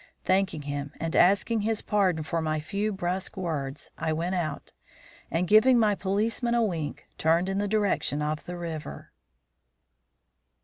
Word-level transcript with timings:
Thanking 0.25 0.63
him, 0.63 0.93
and 0.99 1.15
asking 1.15 1.61
his 1.61 1.83
pardon 1.83 2.23
for 2.23 2.41
my 2.41 2.59
few 2.59 2.91
brusque 2.91 3.37
words, 3.37 3.91
I 3.99 4.11
went 4.11 4.33
out, 4.33 4.71
and, 5.29 5.47
giving 5.47 5.77
my 5.77 5.93
policeman 5.93 6.55
a 6.55 6.63
wink, 6.63 7.05
turned 7.19 7.47
in 7.47 7.59
the 7.59 7.67
direction 7.67 8.19
of 8.19 8.45
the 8.45 8.57
river. 8.57 9.11